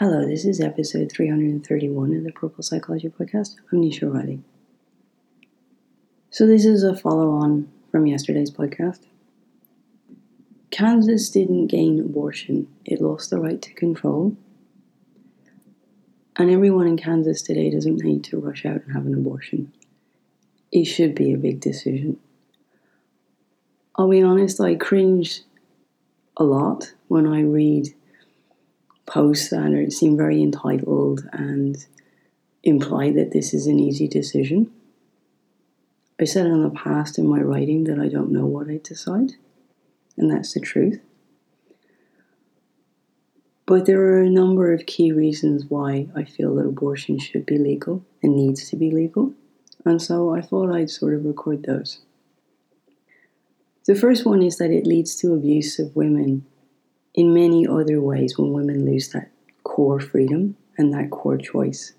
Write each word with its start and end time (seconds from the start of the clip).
Hello, 0.00 0.26
this 0.26 0.46
is 0.46 0.62
episode 0.62 1.12
331 1.12 2.16
of 2.16 2.24
the 2.24 2.32
Purple 2.32 2.64
Psychology 2.64 3.10
Podcast. 3.10 3.56
I'm 3.70 3.82
Nisha 3.82 4.10
Riley. 4.10 4.40
So, 6.30 6.46
this 6.46 6.64
is 6.64 6.82
a 6.82 6.96
follow 6.96 7.32
on 7.32 7.70
from 7.90 8.06
yesterday's 8.06 8.50
podcast. 8.50 9.00
Kansas 10.70 11.28
didn't 11.28 11.66
gain 11.66 12.00
abortion, 12.00 12.66
it 12.86 13.02
lost 13.02 13.28
the 13.28 13.38
right 13.38 13.60
to 13.60 13.74
control. 13.74 14.34
And 16.36 16.50
everyone 16.50 16.86
in 16.86 16.96
Kansas 16.96 17.42
today 17.42 17.68
doesn't 17.70 18.02
need 18.02 18.24
to 18.24 18.40
rush 18.40 18.64
out 18.64 18.82
and 18.82 18.94
have 18.94 19.04
an 19.04 19.12
abortion. 19.12 19.70
It 20.72 20.86
should 20.86 21.14
be 21.14 21.34
a 21.34 21.36
big 21.36 21.60
decision. 21.60 22.18
I'll 23.96 24.08
be 24.08 24.22
honest, 24.22 24.62
I 24.62 24.76
cringe 24.76 25.42
a 26.38 26.44
lot 26.44 26.94
when 27.08 27.26
I 27.26 27.42
read 27.42 27.94
posts 29.10 29.50
that 29.50 29.92
seem 29.92 30.16
very 30.16 30.40
entitled 30.40 31.28
and 31.32 31.84
imply 32.62 33.10
that 33.10 33.32
this 33.32 33.52
is 33.52 33.66
an 33.66 33.80
easy 33.80 34.06
decision. 34.06 34.70
I 36.20 36.24
said 36.24 36.46
in 36.46 36.62
the 36.62 36.70
past 36.70 37.18
in 37.18 37.26
my 37.26 37.40
writing 37.40 37.84
that 37.84 37.98
I 37.98 38.08
don't 38.08 38.30
know 38.30 38.46
what 38.46 38.68
I 38.68 38.78
decide, 38.82 39.32
and 40.16 40.30
that's 40.30 40.54
the 40.54 40.60
truth. 40.60 41.00
But 43.66 43.86
there 43.86 44.00
are 44.00 44.20
a 44.20 44.30
number 44.30 44.72
of 44.72 44.86
key 44.86 45.10
reasons 45.10 45.64
why 45.68 46.06
I 46.14 46.22
feel 46.22 46.54
that 46.56 46.66
abortion 46.66 47.18
should 47.18 47.46
be 47.46 47.58
legal 47.58 48.04
and 48.22 48.36
needs 48.36 48.68
to 48.70 48.76
be 48.76 48.92
legal, 48.92 49.34
and 49.84 50.00
so 50.00 50.34
I 50.34 50.40
thought 50.40 50.72
I'd 50.72 50.90
sort 50.90 51.14
of 51.14 51.24
record 51.24 51.64
those. 51.64 52.00
The 53.86 53.96
first 53.96 54.24
one 54.24 54.42
is 54.42 54.58
that 54.58 54.70
it 54.70 54.86
leads 54.86 55.16
to 55.16 55.34
abuse 55.34 55.80
of 55.80 55.96
women 55.96 56.46
in 57.14 57.34
many 57.34 57.66
other 57.66 58.00
ways 58.00 58.38
when 58.38 58.52
women 58.52 58.84
lose 58.84 59.08
that 59.10 59.30
core 59.64 60.00
freedom 60.00 60.56
and 60.78 60.92
that 60.92 61.10
core 61.10 61.38
choice. 61.38 61.92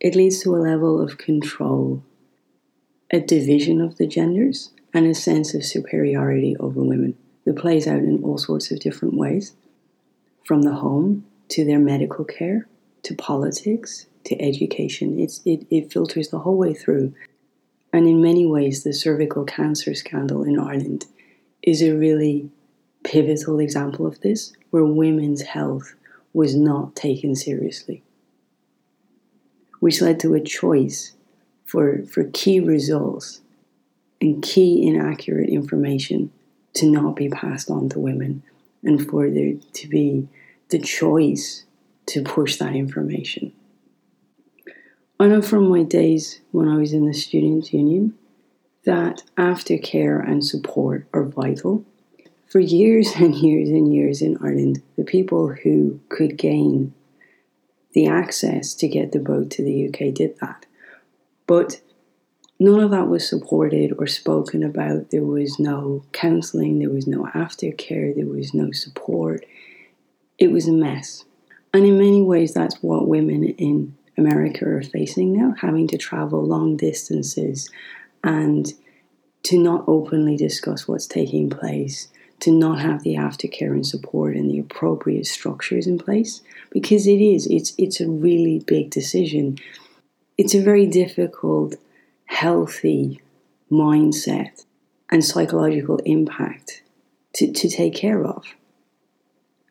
It 0.00 0.14
leads 0.14 0.42
to 0.42 0.54
a 0.54 0.58
level 0.58 1.00
of 1.00 1.18
control, 1.18 2.02
a 3.10 3.20
division 3.20 3.80
of 3.80 3.96
the 3.96 4.06
genders, 4.06 4.70
and 4.92 5.06
a 5.06 5.14
sense 5.14 5.54
of 5.54 5.64
superiority 5.64 6.56
over 6.58 6.80
women 6.82 7.16
that 7.44 7.56
plays 7.56 7.86
out 7.86 7.98
in 7.98 8.22
all 8.22 8.38
sorts 8.38 8.70
of 8.70 8.80
different 8.80 9.14
ways 9.14 9.52
from 10.44 10.62
the 10.62 10.74
home 10.74 11.24
to 11.48 11.64
their 11.64 11.78
medical 11.78 12.24
care 12.24 12.68
to 13.02 13.14
politics 13.14 14.06
to 14.24 14.40
education. 14.40 15.18
It's, 15.18 15.40
it, 15.44 15.66
it 15.70 15.92
filters 15.92 16.28
the 16.28 16.40
whole 16.40 16.56
way 16.56 16.74
through. 16.74 17.14
And 17.92 18.08
in 18.08 18.22
many 18.22 18.46
ways, 18.46 18.82
the 18.82 18.92
cervical 18.92 19.44
cancer 19.44 19.94
scandal 19.94 20.42
in 20.42 20.58
Ireland 20.58 21.06
is 21.62 21.82
a 21.82 21.92
really 21.92 22.50
pivotal 23.04 23.60
example 23.60 24.06
of 24.06 24.20
this, 24.20 24.52
where 24.70 24.84
women's 24.84 25.42
health 25.42 25.94
was 26.32 26.56
not 26.56 26.96
taken 26.96 27.36
seriously, 27.36 28.02
which 29.78 30.02
led 30.02 30.18
to 30.20 30.34
a 30.34 30.40
choice 30.40 31.12
for, 31.64 32.02
for 32.06 32.24
key 32.32 32.58
results 32.58 33.40
and 34.20 34.42
key 34.42 34.86
inaccurate 34.86 35.48
information 35.48 36.32
to 36.72 36.90
not 36.90 37.14
be 37.14 37.28
passed 37.28 37.70
on 37.70 37.88
to 37.88 38.00
women 38.00 38.42
and 38.82 39.08
for 39.08 39.30
there 39.30 39.54
to 39.72 39.88
be 39.88 40.28
the 40.70 40.78
choice 40.78 41.64
to 42.06 42.22
push 42.22 42.56
that 42.56 42.74
information. 42.74 43.52
I 45.18 45.28
know 45.28 45.40
from 45.40 45.68
my 45.68 45.82
days 45.84 46.40
when 46.50 46.68
I 46.68 46.76
was 46.76 46.92
in 46.92 47.06
the 47.06 47.14
Students' 47.14 47.72
Union 47.72 48.14
that 48.84 49.22
aftercare 49.38 50.26
and 50.26 50.44
support 50.44 51.06
are 51.12 51.24
vital 51.24 51.84
for 52.46 52.60
years 52.60 53.12
and 53.16 53.34
years 53.34 53.68
and 53.68 53.92
years 53.92 54.22
in 54.22 54.38
Ireland, 54.38 54.82
the 54.96 55.04
people 55.04 55.48
who 55.48 56.00
could 56.08 56.36
gain 56.36 56.94
the 57.92 58.06
access 58.06 58.74
to 58.74 58.88
get 58.88 59.12
the 59.12 59.20
boat 59.20 59.50
to 59.52 59.62
the 59.62 59.88
UK 59.88 60.12
did 60.12 60.38
that. 60.40 60.66
But 61.46 61.80
none 62.58 62.80
of 62.80 62.90
that 62.90 63.08
was 63.08 63.28
supported 63.28 63.94
or 63.98 64.06
spoken 64.06 64.62
about. 64.62 65.10
There 65.10 65.24
was 65.24 65.58
no 65.58 66.04
counselling, 66.12 66.78
there 66.78 66.90
was 66.90 67.06
no 67.06 67.24
aftercare, 67.34 68.14
there 68.14 68.26
was 68.26 68.52
no 68.52 68.72
support. 68.72 69.44
It 70.38 70.50
was 70.50 70.66
a 70.66 70.72
mess. 70.72 71.24
And 71.72 71.84
in 71.84 71.98
many 71.98 72.22
ways, 72.22 72.54
that's 72.54 72.82
what 72.82 73.08
women 73.08 73.44
in 73.44 73.96
America 74.16 74.64
are 74.66 74.82
facing 74.82 75.36
now 75.36 75.54
having 75.60 75.88
to 75.88 75.98
travel 75.98 76.44
long 76.44 76.76
distances 76.76 77.68
and 78.22 78.72
to 79.42 79.58
not 79.58 79.84
openly 79.86 80.36
discuss 80.36 80.86
what's 80.86 81.06
taking 81.06 81.50
place 81.50 82.08
to 82.40 82.50
not 82.50 82.80
have 82.80 83.02
the 83.02 83.14
aftercare 83.14 83.70
and 83.70 83.86
support 83.86 84.36
and 84.36 84.50
the 84.50 84.58
appropriate 84.58 85.26
structures 85.26 85.86
in 85.86 85.98
place 85.98 86.42
because 86.70 87.06
it 87.06 87.20
is 87.20 87.46
it's 87.46 87.72
it's 87.78 88.00
a 88.00 88.08
really 88.08 88.58
big 88.66 88.90
decision. 88.90 89.58
It's 90.36 90.54
a 90.54 90.62
very 90.62 90.86
difficult 90.86 91.76
healthy 92.26 93.20
mindset 93.70 94.64
and 95.10 95.24
psychological 95.24 95.98
impact 96.04 96.82
to, 97.34 97.52
to 97.52 97.68
take 97.68 97.94
care 97.94 98.24
of. 98.24 98.44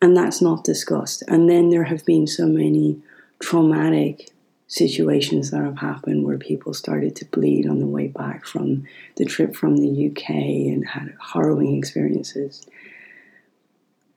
And 0.00 0.16
that's 0.16 0.40
not 0.40 0.64
discussed. 0.64 1.22
And 1.28 1.48
then 1.48 1.70
there 1.70 1.84
have 1.84 2.04
been 2.04 2.26
so 2.26 2.46
many 2.46 3.00
traumatic 3.40 4.30
situations 4.68 5.50
that 5.50 5.64
have 5.64 5.78
happened 5.78 6.24
where 6.24 6.38
people 6.38 6.74
started 6.74 7.16
to 7.16 7.24
bleed 7.24 7.66
on 7.66 7.80
the 7.80 7.86
way 7.86 8.06
back 8.06 8.46
from 8.46 8.84
the 9.16 9.24
trip 9.24 9.56
from 9.56 9.78
the 9.78 10.08
UK 10.08 10.30
and 10.30 10.86
had 10.86 11.16
harrowing 11.32 11.76
experiences. 11.76 12.66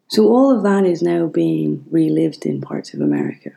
So, 0.09 0.27
all 0.27 0.55
of 0.55 0.63
that 0.63 0.85
is 0.85 1.01
now 1.01 1.27
being 1.27 1.85
relived 1.89 2.45
in 2.45 2.59
parts 2.59 2.93
of 2.93 2.99
America. 2.99 3.51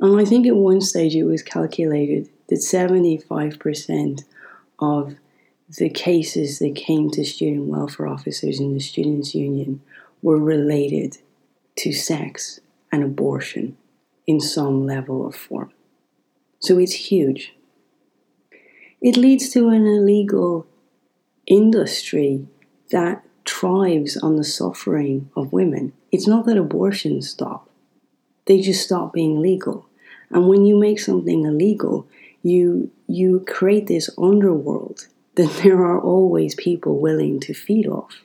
And 0.00 0.20
I 0.20 0.24
think 0.24 0.46
at 0.46 0.56
one 0.56 0.80
stage 0.80 1.14
it 1.14 1.22
was 1.22 1.42
calculated 1.42 2.28
that 2.48 2.56
75% 2.56 4.24
of 4.80 5.14
the 5.76 5.90
cases 5.90 6.58
that 6.58 6.74
came 6.74 7.10
to 7.10 7.24
student 7.24 7.66
welfare 7.66 8.08
officers 8.08 8.58
in 8.58 8.74
the 8.74 8.80
Students' 8.80 9.34
Union 9.34 9.82
were 10.22 10.38
related 10.38 11.18
to 11.76 11.92
sex 11.92 12.58
and 12.90 13.04
abortion 13.04 13.76
in 14.26 14.40
some 14.40 14.84
level 14.84 15.22
or 15.22 15.32
form. 15.32 15.70
So 16.60 16.78
it's 16.78 16.92
huge. 16.92 17.54
It 19.00 19.16
leads 19.16 19.50
to 19.50 19.68
an 19.68 19.86
illegal 19.86 20.66
industry 21.46 22.46
that 22.90 23.24
thrives 23.46 24.16
on 24.16 24.36
the 24.36 24.44
suffering 24.44 25.30
of 25.36 25.52
women. 25.52 25.92
It's 26.10 26.26
not 26.26 26.46
that 26.46 26.58
abortions 26.58 27.30
stop, 27.30 27.68
they 28.46 28.60
just 28.60 28.84
stop 28.84 29.12
being 29.12 29.40
legal. 29.40 29.86
And 30.30 30.46
when 30.46 30.66
you 30.66 30.76
make 30.76 31.00
something 31.00 31.44
illegal, 31.44 32.06
you 32.42 32.90
you 33.06 33.44
create 33.46 33.86
this 33.86 34.10
underworld 34.18 35.06
that 35.36 35.60
there 35.62 35.82
are 35.84 36.00
always 36.00 36.54
people 36.56 36.98
willing 36.98 37.38
to 37.40 37.54
feed 37.54 37.86
off. 37.86 38.22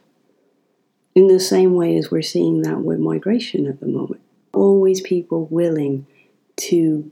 In 1.14 1.28
the 1.28 1.40
same 1.40 1.76
way 1.76 1.96
as 1.96 2.10
we're 2.10 2.24
seeing 2.24 2.64
that 2.64 2.82
with 2.82 2.98
migration 2.98 3.68
at 3.68 3.80
the 3.80 3.86
moment. 3.86 4.22
Always 4.52 5.00
people 5.02 5.46
willing 5.46 6.08
to 6.56 7.12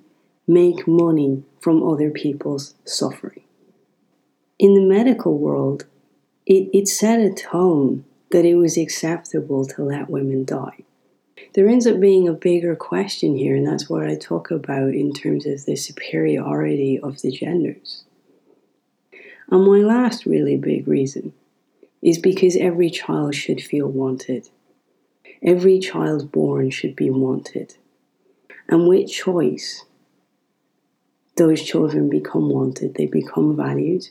make 0.51 0.85
money 0.85 1.43
from 1.61 1.81
other 1.81 2.09
people's 2.09 2.75
suffering. 2.83 3.43
In 4.59 4.73
the 4.73 4.81
medical 4.81 5.37
world, 5.37 5.85
it, 6.45 6.69
it 6.73 6.87
set 6.89 7.21
a 7.21 7.31
tone 7.31 8.03
that 8.31 8.43
it 8.43 8.55
was 8.55 8.77
acceptable 8.77 9.65
to 9.65 9.83
let 9.83 10.09
women 10.09 10.43
die. 10.43 10.83
There 11.53 11.67
ends 11.67 11.87
up 11.87 11.99
being 11.99 12.27
a 12.27 12.33
bigger 12.33 12.75
question 12.75 13.37
here, 13.37 13.55
and 13.55 13.65
that's 13.65 13.89
what 13.89 14.07
I 14.07 14.15
talk 14.15 14.51
about 14.51 14.93
in 14.93 15.13
terms 15.13 15.45
of 15.45 15.65
the 15.65 15.75
superiority 15.75 16.99
of 16.99 17.21
the 17.21 17.31
genders. 17.31 18.03
And 19.49 19.65
my 19.65 19.79
last 19.79 20.25
really 20.25 20.57
big 20.57 20.87
reason 20.87 21.33
is 22.01 22.17
because 22.17 22.57
every 22.57 22.89
child 22.89 23.35
should 23.35 23.61
feel 23.61 23.87
wanted. 23.87 24.49
Every 25.41 25.79
child 25.79 26.31
born 26.31 26.71
should 26.71 26.95
be 26.95 27.09
wanted. 27.09 27.75
And 28.67 28.87
with 28.87 29.09
choice, 29.09 29.85
those 31.35 31.61
children 31.61 32.09
become 32.09 32.49
wanted, 32.49 32.95
they 32.95 33.05
become 33.05 33.55
valued. 33.55 34.09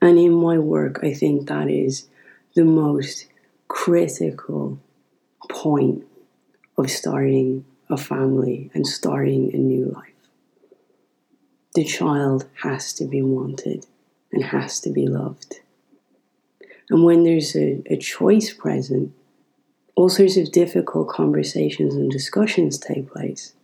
And 0.00 0.18
in 0.18 0.32
my 0.32 0.58
work, 0.58 1.00
I 1.02 1.14
think 1.14 1.48
that 1.48 1.70
is 1.70 2.08
the 2.54 2.64
most 2.64 3.26
critical 3.68 4.78
point 5.48 6.04
of 6.76 6.90
starting 6.90 7.64
a 7.88 7.96
family 7.96 8.70
and 8.74 8.86
starting 8.86 9.54
a 9.54 9.56
new 9.56 9.86
life. 9.86 10.12
The 11.74 11.84
child 11.84 12.46
has 12.62 12.92
to 12.94 13.04
be 13.04 13.22
wanted 13.22 13.86
and 14.32 14.44
has 14.44 14.80
to 14.80 14.90
be 14.90 15.06
loved. 15.06 15.60
And 16.90 17.04
when 17.04 17.24
there's 17.24 17.56
a, 17.56 17.82
a 17.86 17.96
choice 17.96 18.52
present, 18.52 19.12
all 19.96 20.08
sorts 20.08 20.36
of 20.36 20.52
difficult 20.52 21.08
conversations 21.08 21.94
and 21.94 22.10
discussions 22.10 22.78
take 22.78 23.10
place. 23.10 23.54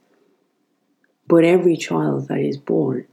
But 1.31 1.45
every 1.45 1.77
child 1.77 2.27
that 2.27 2.41
is 2.41 2.57
born 2.57 3.07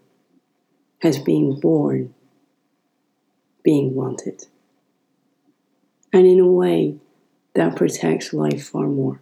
has 1.03 1.19
been 1.19 1.59
born 1.59 2.15
being 3.63 3.93
wanted. 3.93 4.47
And 6.11 6.25
in 6.25 6.39
a 6.39 6.47
way, 6.47 6.95
that 7.53 7.75
protects 7.75 8.33
life 8.33 8.69
far 8.69 8.87
more. 8.87 9.21